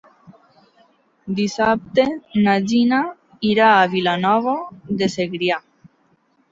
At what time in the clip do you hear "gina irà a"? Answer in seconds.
2.73-3.87